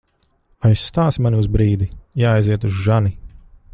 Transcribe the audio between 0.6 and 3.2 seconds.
Aizstāsi mani uz brīdi? Jāaiziet uz žani.